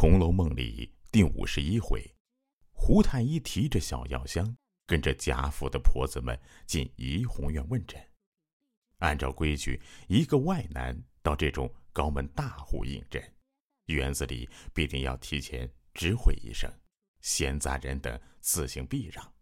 [0.00, 2.02] 红楼梦》里第五十一回，
[2.72, 8.02] 胡太医提着小药箱，跟着贾府的婆子们进怡红院问诊。
[9.00, 9.78] 按照规矩，
[10.08, 13.22] 一个外男到这种高门大户应诊，
[13.88, 16.72] 园子里必定要提前知会一声，
[17.20, 19.34] 闲杂人等自行避让。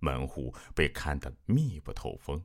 [0.00, 2.44] 门户被看得密不透风，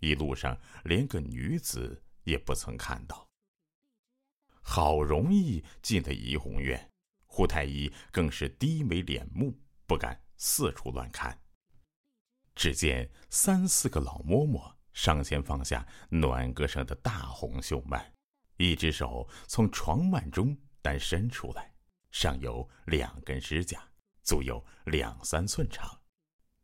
[0.00, 3.27] 一路上连个女子也不曾看到。
[4.70, 6.90] 好容易进了怡红院，
[7.24, 11.36] 胡太医更是低眉敛目，不敢四处乱看。
[12.54, 17.98] 只见三四个老嬷嬷上前放下暖阁上的大红绣幔，
[18.58, 21.72] 一只手从床幔中单伸出来，
[22.10, 23.82] 上有两根指甲，
[24.22, 25.98] 足有两三寸长。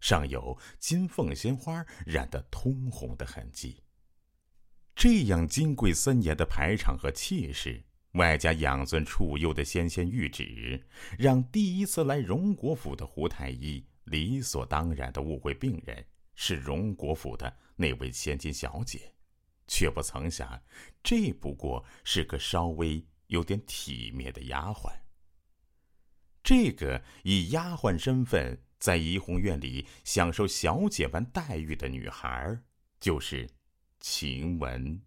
[0.01, 3.83] 上有金凤鲜花染得通红的痕迹。
[4.95, 7.83] 这样金贵森严的排场和气势，
[8.15, 10.85] 外加养尊处优的纤纤玉指，
[11.19, 16.05] 让第一次来荣国府的胡太医理所当然的误会病人
[16.35, 19.13] 是荣国府的那位千金小姐，
[19.69, 20.61] 却不曾想，
[21.03, 24.91] 这不过是个稍微有点体面的丫鬟。
[26.43, 28.59] 这个以丫鬟身份。
[28.77, 32.61] 在怡红院里享受小姐般待遇的女孩，
[33.01, 33.49] 就是
[33.99, 35.01] 晴雯。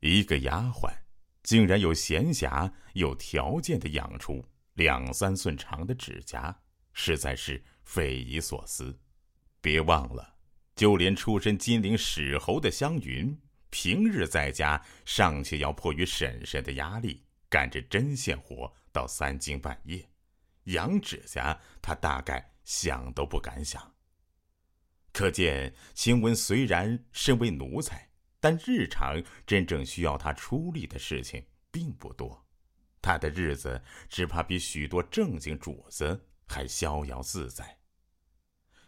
[0.00, 0.90] 一个丫鬟，
[1.42, 6.54] 竟然有闲暇、有条件的养出两三寸长的指甲，
[6.92, 8.98] 实在是匪夷所思。
[9.60, 10.36] 别忘了，
[10.74, 13.38] 就连出身金陵史侯的湘云，
[13.70, 20.06] 平日在家尚且要迫于婶婶的压力，干着针线活到三更半夜。
[20.64, 23.94] 养指甲，他大概想都不敢想。
[25.12, 28.09] 可见晴雯虽然身为奴才，
[28.40, 32.46] 但日常真正需要他出力的事情并不多，
[33.02, 37.78] 他的日子只怕比许多正经主子还逍遥自在。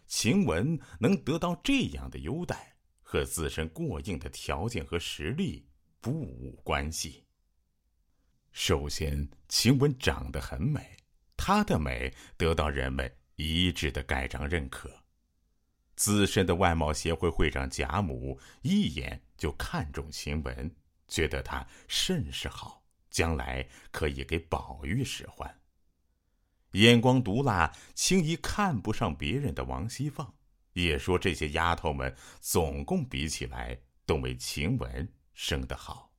[0.07, 5.67] 晴雯能得到这样的优待，和自身过硬的条件和实力
[6.01, 7.23] 不无关系。
[8.51, 10.97] 首先，晴雯长得很美。
[11.37, 14.89] 她的美得到人们一致的盖章认可。
[15.95, 20.73] 资深的外贸协会会长贾母一眼就看中晴雯，
[21.05, 25.59] 觉得她甚是好，将来可以给宝玉使唤。
[26.71, 30.25] 眼光毒辣、轻易看不上别人的王熙凤，
[30.71, 36.13] 也说这些丫头们总共比起来，都没晴雯生得好。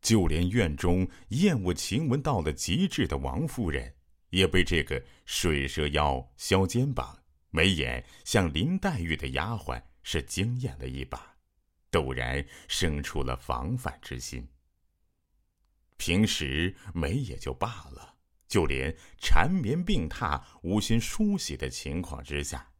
[0.00, 3.92] 就连院中厌恶晴雯到了极致的王夫人，
[4.30, 11.34] 也被这个水蛇腰、削肩膀、眉眼像林黛玉的丫鬟是惊艳了一把，
[11.90, 14.48] 陡然生出了防范之心。
[15.96, 18.14] 平时美也就罢了，
[18.46, 22.70] 就连缠绵病榻、无心梳洗的情况之下，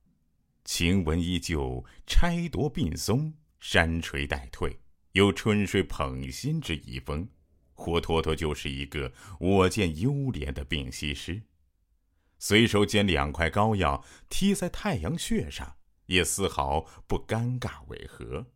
[0.64, 4.78] 晴雯依旧钗夺鬓松，山垂带退。
[5.12, 7.28] 有春水捧心之遗风，
[7.72, 11.42] 活脱脱就是一个我见犹怜的病西施。
[12.38, 15.76] 随手捡两块膏药贴在太阳穴上，
[16.06, 18.46] 也丝毫不尴尬违和，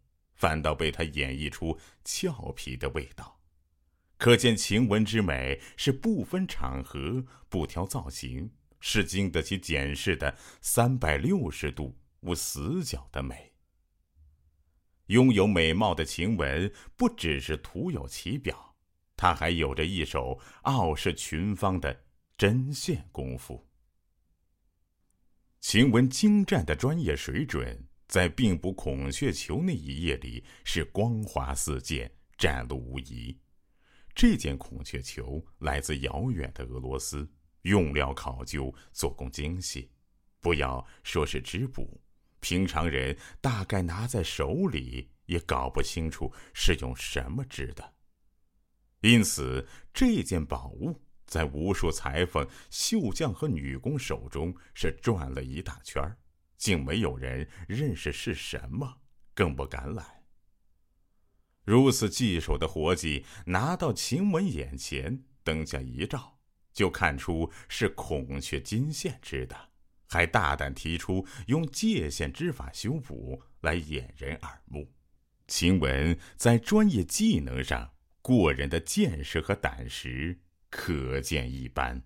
[0.43, 3.39] 反倒被他演绎出俏皮的味道。
[4.17, 8.51] 可见晴雯之美是不分场合、不挑造型，
[8.81, 13.53] 是经得起检视的三百六十度无死角的美。
[15.07, 18.75] 拥有美貌的晴雯，不只是徒有其表，
[19.17, 22.05] 她还有着一手傲视群芳的
[22.37, 23.69] 针线功夫。
[25.61, 33.35] 晴雯精湛的专业水准，在并不孔雀球那一页里是光华四溅，展露无遗。
[34.15, 37.27] 这件孔雀球来自遥远的俄罗斯，
[37.63, 39.91] 用料考究，做工精细，
[40.43, 41.99] 不要说是织布。
[42.41, 47.95] 平常人大概拿在手里也搞不清楚是用什么织的，
[49.01, 56.19] 因此这件宝物在无数裁缝、绣匠和女工手中是转了一大圈儿，
[56.63, 59.01] 竟没有人认识是什么，
[59.35, 60.07] 更不敢揽。
[61.65, 66.39] 如此棘手的活计拿到晴雯眼前，灯下一照，
[66.73, 69.71] 就看出是孔雀金线织的。
[70.09, 74.89] 还大胆提出用界线织法修补来掩人耳目，
[75.49, 80.39] 晴雯在专业技能上过人的见识和胆识
[80.71, 82.05] 可见一斑。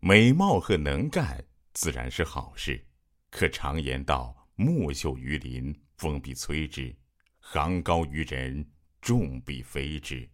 [0.00, 1.44] 美貌和能干
[1.80, 2.84] 自然是好事，
[3.30, 6.92] 可常言道：“木秀于林，风必摧之；
[7.38, 8.68] 行高于人，
[9.00, 10.28] 众必非之。”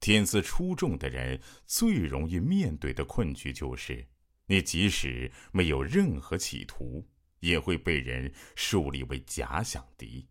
[0.00, 4.06] 天资出众的人最容易面对的困局就是，
[4.44, 7.08] 你即使没有任何企图，
[7.40, 10.28] 也会被人树立为假想敌。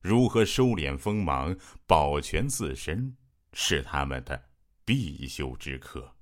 [0.00, 1.54] 如何收敛锋芒，
[1.86, 3.14] 保全自身，
[3.52, 4.48] 是他们的
[4.86, 6.16] 必修之课。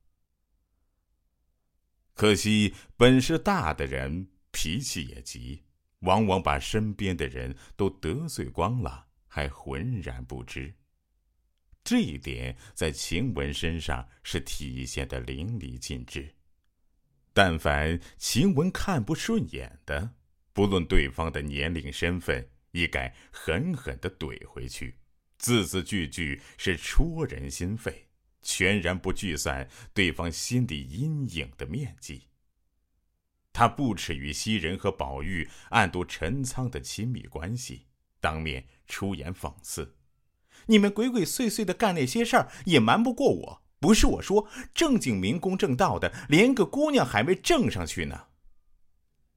[2.20, 5.62] 可惜，本事大的人脾气也急，
[6.00, 10.74] 往往把身边的人都得罪光了，还浑然不知。
[11.82, 16.34] 这一点在晴雯身上是体现的淋漓尽致。
[17.32, 20.16] 但凡晴雯看不顺眼的，
[20.52, 24.94] 不论对方的年龄、身份，一概狠狠的怼回去，
[25.38, 28.09] 字字句句是戳人心肺。
[28.42, 32.28] 全然不计算对方心底阴影的面积。
[33.52, 37.86] 他不耻于袭人和宝玉暗度陈仓的亲密关系，
[38.20, 39.96] 当面出言讽刺
[40.66, 43.62] ：“你们鬼鬼祟祟的干那些事儿，也瞒不过我。
[43.80, 48.28] 不是我说，正经明公正道的，连个姑娘还没挣上去呢。”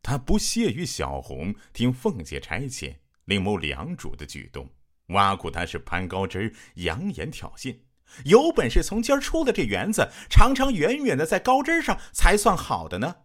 [0.04, 4.70] 他不屑于小红听凤姐差遣，另谋良主的举动，
[5.08, 7.80] 挖苦他是攀高枝，扬言挑衅。
[8.26, 13.16] 有本事从今儿出了这园子，长长远远的在高枝上才算好的呢。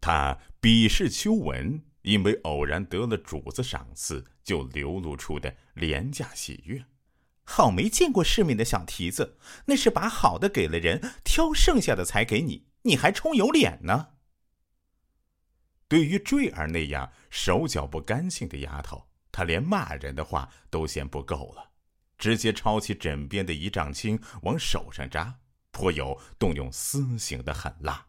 [0.00, 6.84] 他鄙视秋文，因为偶然得了主子赏赐，就流露出的廉价喜悦。
[7.44, 14.08] 好没见过世面的小蹄子，那是把好的给了人，挑剩下的才给你，你还充有脸呢？
[15.88, 21.70] 对于坠儿那样手脚不干净的丫头，他连骂人的话都嫌不够了。
[22.18, 25.38] 直接抄起枕边的一丈青往手上扎，
[25.70, 28.06] 颇有动用私刑的狠辣。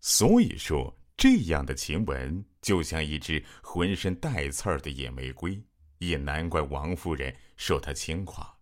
[0.00, 5.62] 所以说，这样的晴雯就像一只浑身带刺儿的野玫瑰，
[5.98, 8.58] 也难怪王夫人说她轻狂。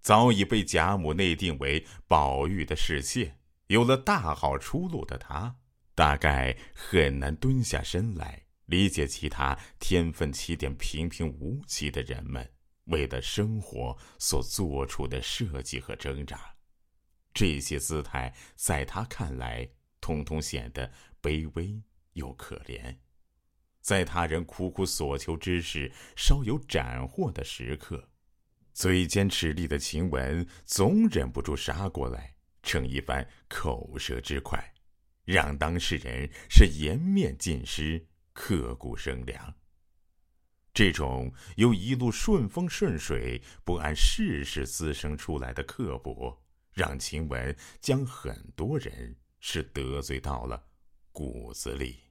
[0.00, 5.56] 早已被贾母内定为宝玉的侍妾，有了大好出路的她，
[5.96, 12.48] 大概很难蹲下身来理解其他天分起点平平无奇的人们。
[12.86, 16.54] 为了生活所做出的设计和挣扎，
[17.32, 19.68] 这些姿态在他看来，
[20.00, 22.96] 通通显得卑微又可怜。
[23.80, 28.08] 在他人苦苦所求之时，稍有斩获的时刻，
[28.72, 34.72] 嘴尖齿利的晴雯总忍不住杀过来，逞一番口舌之快，
[35.24, 39.54] 让当事人是颜面尽失，刻骨生凉。
[40.76, 46.38] 这种由一路顺风顺水、不谙世事滋生出来的刻薄，
[46.74, 50.62] 让晴雯将很多人是得罪到了
[51.12, 52.05] 骨子里。